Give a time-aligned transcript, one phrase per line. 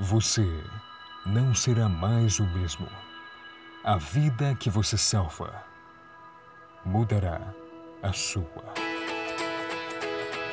[0.00, 0.48] Você
[1.26, 2.88] não será mais o mesmo.
[3.84, 5.62] A vida que você salva
[6.86, 7.38] mudará
[8.02, 8.72] a sua.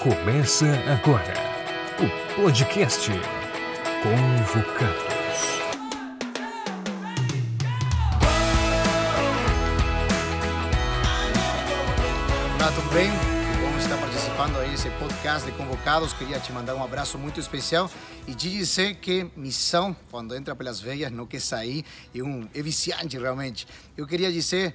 [0.03, 1.33] Começa agora
[1.97, 3.09] o podcast
[4.03, 5.07] Convocados.
[12.59, 13.36] Olá, tudo bem?
[13.87, 16.11] Estar participando aí desse podcast de Convocados.
[16.11, 17.89] Queria te mandar um abraço muito especial
[18.27, 22.61] e te dizer que missão, quando entra pelas veias, não quer sair, é, um, é
[22.61, 23.65] viciante realmente.
[23.95, 24.73] Eu queria dizer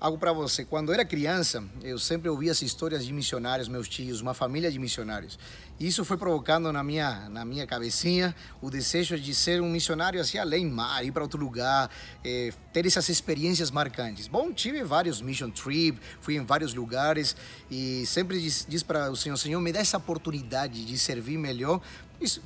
[0.00, 0.64] algo para você.
[0.64, 4.78] Quando era criança, eu sempre ouvia as histórias de missionários, meus tios, uma família de
[4.80, 5.38] missionários.
[5.80, 10.36] Isso foi provocando na minha, na minha cabecinha o desejo de ser um missionário assim
[10.36, 11.88] além mar, ir para outro lugar,
[12.24, 14.26] eh, ter essas experiências marcantes.
[14.26, 17.36] Bom, tive vários mission trip, fui em vários lugares
[17.70, 21.80] e sempre diz, para o Senhor, Senhor, me dá essa oportunidade de servir melhor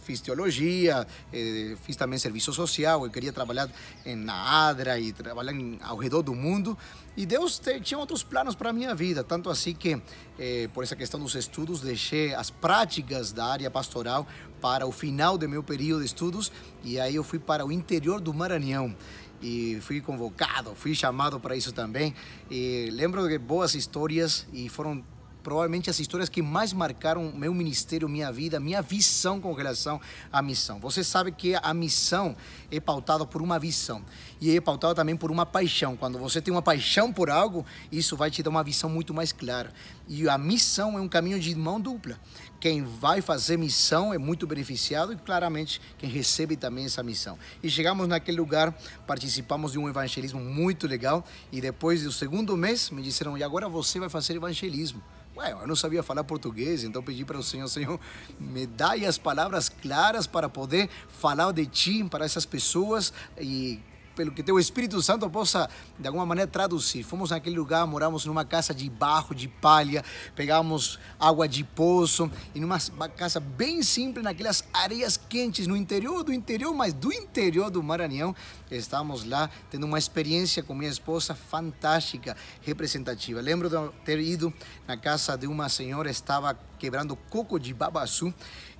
[0.04, 3.70] Fiz, teologia, eh, fiz também serviço social, eu queria trabalhar
[4.04, 6.76] na ADRA e trabalhar em, ao redor do mundo.
[7.16, 10.00] E Deus tinha outros planos para a minha vida, tanto assim que,
[10.38, 14.26] eh, por essa questão dos estudos, deixei as práticas da área pastoral
[14.60, 16.50] para o final do meu período de estudos
[16.82, 18.96] e aí eu fui para o interior do Maranhão
[19.42, 22.14] e fui convocado, fui chamado para isso também.
[22.50, 25.04] E lembro de boas histórias e foram
[25.42, 30.00] provavelmente as histórias que mais marcaram meu ministério, minha vida, minha visão com relação
[30.32, 30.78] à missão.
[30.80, 32.36] Você sabe que a missão
[32.70, 34.04] é pautada por uma visão
[34.40, 35.96] e é pautada também por uma paixão.
[35.96, 39.32] Quando você tem uma paixão por algo, isso vai te dar uma visão muito mais
[39.32, 39.72] clara.
[40.08, 42.18] E a missão é um caminho de mão dupla.
[42.60, 47.36] Quem vai fazer missão é muito beneficiado e claramente quem recebe também essa missão.
[47.62, 48.72] E chegamos naquele lugar,
[49.06, 53.68] participamos de um evangelismo muito legal e depois do segundo mês me disseram: "E agora
[53.68, 55.02] você vai fazer evangelismo?"
[55.34, 57.98] Ué, eu não sabia falar português, então pedi para o Senhor, Senhor,
[58.38, 63.80] me dá as palavras claras para poder falar de Ti para essas pessoas e
[64.14, 65.68] pelo que teu Espírito Santo possa
[65.98, 67.02] de alguma maneira traduzir.
[67.02, 72.60] Fomos naquele lugar, moramos numa casa de barro, de palha, pegávamos água de poço, e
[72.60, 72.78] numa
[73.16, 78.34] casa bem simples, naquelas areias quentes, no interior do interior, mas do interior do Maranhão.
[78.70, 83.40] Estávamos lá tendo uma experiência com minha esposa fantástica, representativa.
[83.40, 84.52] Lembro de ter ido
[84.86, 88.32] na casa de uma senhora, estava quebrando coco de babaçu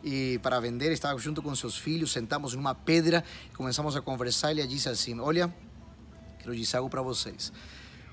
[0.03, 3.25] e para vender, estava junto com seus filhos, sentamos numa pedra,
[3.57, 5.53] começamos a conversar ele disse assim: "Olha,
[6.39, 7.53] quero dizer algo para vocês.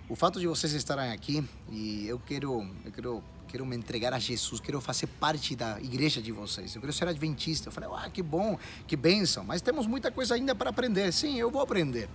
[0.08, 4.20] O fato de vocês estarem aqui e eu quero, eu quero quero me entregar a
[4.20, 6.76] Jesus, quero fazer parte da igreja de vocês.
[6.76, 7.70] Eu quero ser adventista.
[7.70, 8.58] Eu falei, ah, que bom,
[8.88, 11.12] que bênção, mas temos muita coisa ainda para aprender.
[11.12, 12.08] Sim, eu vou aprender.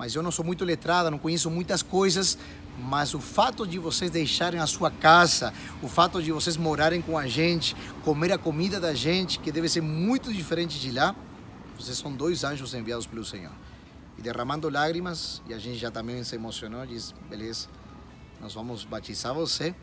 [0.00, 2.38] Mas eu não sou muito letrada, não conheço muitas coisas,
[2.78, 5.52] mas o fato de vocês deixarem a sua casa,
[5.82, 9.68] o fato de vocês morarem com a gente, comer a comida da gente, que deve
[9.68, 11.14] ser muito diferente de lá,
[11.78, 13.52] vocês são dois anjos enviados pelo Senhor.
[14.16, 17.68] E derramando lágrimas, e a gente já também se emocionou, diz, beleza,
[18.40, 19.74] nós vamos batizar você,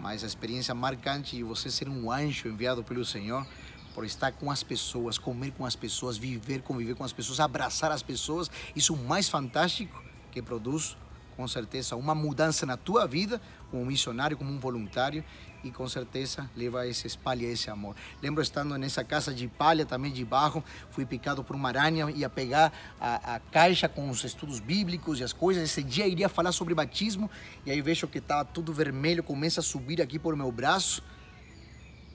[0.00, 3.46] mas a experiência marcante de você ser um anjo enviado pelo Senhor,
[3.94, 7.92] por estar com as pessoas, comer com as pessoas, viver, conviver com as pessoas, abraçar
[7.92, 10.96] as pessoas, isso mais fantástico que produz
[11.36, 15.24] com certeza uma mudança na tua vida como missionário, como um voluntário
[15.64, 17.96] e com certeza leva esse espalha esse amor.
[18.20, 22.28] Lembro estando nessa casa de palha também de barro, fui picado por uma aranha, ia
[22.28, 25.62] pegar a, caixa com os estudos bíblicos e as coisas.
[25.62, 27.30] Esse dia iria falar sobre batismo
[27.64, 31.02] e aí vejo que estava tudo vermelho, começa a subir aqui por meu braço,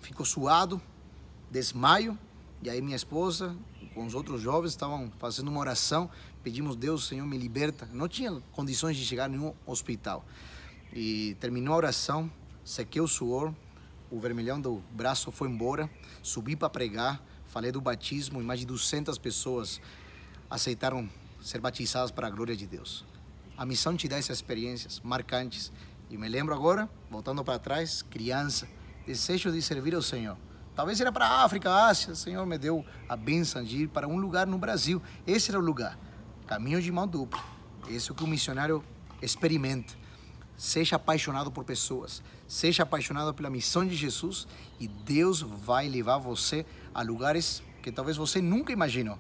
[0.02, 0.82] fico suado,
[1.52, 2.18] desmaio
[2.62, 3.56] e aí minha esposa
[3.94, 6.10] com os outros jovens estavam fazendo uma oração,
[6.44, 7.90] pedimos Deus, Senhor, me liberta.
[7.92, 10.24] Não tinha condições de chegar a nenhum hospital.
[10.94, 12.32] E terminou a oração,
[12.64, 13.54] sequei o suor,
[14.12, 15.90] o vermelhão do braço foi embora,
[16.22, 19.82] subi para pregar, falei do batismo e mais de 200 pessoas
[20.50, 21.10] aceitaram
[21.42, 23.04] ser batizadas para a glória de Deus.
[23.58, 25.72] A missão te dá essas experiências marcantes.
[26.10, 28.68] E me lembro agora, voltando para trás, criança,
[29.06, 30.38] desejo de servir ao Senhor.
[30.78, 32.14] Talvez era para a África, Ásia.
[32.14, 35.02] O Senhor me deu a bênção de ir para um lugar no Brasil.
[35.26, 35.98] Esse era o lugar.
[36.46, 37.44] Caminho de mão dupla.
[37.90, 38.84] Esse é que o missionário
[39.20, 39.96] experimenta.
[40.56, 42.22] Seja apaixonado por pessoas.
[42.48, 44.48] Seja apaixonado pela missão de Jesus
[44.80, 46.64] e Deus vai levar você
[46.94, 49.18] a lugares que talvez você nunca imaginou.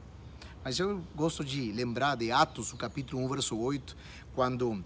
[0.64, 3.98] Mas eu gosto de lembrar de Atos, o capítulo 1, verso 8,
[4.36, 4.86] quando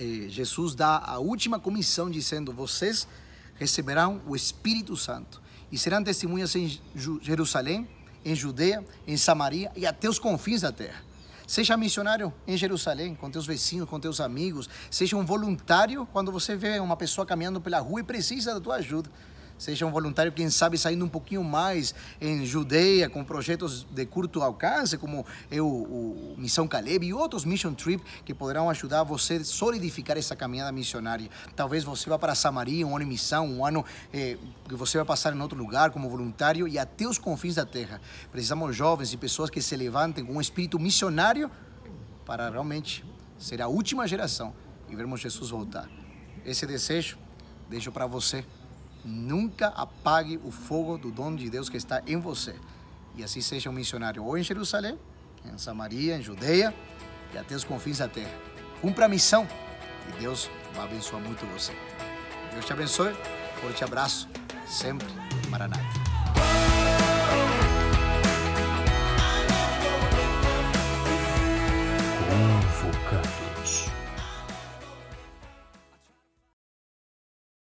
[0.00, 3.06] eh, Jesus dá a última comissão dizendo: Vocês
[3.54, 5.43] receberão o Espírito Santo
[5.74, 6.80] e serão testemunhas em
[7.20, 7.88] Jerusalém,
[8.24, 11.02] em Judeia, em Samaria e até os confins da terra.
[11.48, 14.70] Seja missionário em Jerusalém, com teus vizinhos, com teus amigos.
[14.88, 18.76] Seja um voluntário quando você vê uma pessoa caminhando pela rua e precisa da tua
[18.76, 19.10] ajuda.
[19.56, 24.42] Seja um voluntário, quem sabe, saindo um pouquinho mais em Judeia, com projetos de curto
[24.42, 29.34] alcance, como é o, o Missão Caleb e outros Mission Trip, que poderão ajudar você
[29.34, 31.30] a solidificar essa caminhada missionária.
[31.54, 34.36] Talvez você vá para Samaria, um ano em missão, um ano eh,
[34.68, 38.00] que você vai passar em outro lugar como voluntário e até os confins da terra.
[38.32, 41.50] Precisamos jovens e pessoas que se levantem com um espírito missionário
[42.26, 43.04] para realmente
[43.38, 44.52] ser a última geração
[44.88, 45.88] e vermos Jesus voltar.
[46.44, 47.18] Esse desejo
[47.68, 48.44] deixo para você.
[49.04, 52.56] Nunca apague o fogo do dom de Deus que está em você.
[53.16, 54.98] E assim seja um missionário ou em Jerusalém,
[55.44, 56.74] em Samaria, em Judeia
[57.32, 58.32] e até os confins da terra.
[58.80, 59.46] Cumpra a missão
[60.08, 61.72] e Deus vai abençoar muito você.
[62.52, 63.14] Deus te abençoe.
[63.60, 64.28] Forte abraço.
[64.66, 65.08] Sempre.
[65.50, 66.03] Maranata.